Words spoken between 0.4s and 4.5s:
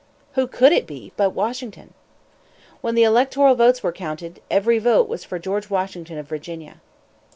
could it be but Washington? When the electoral votes were counted,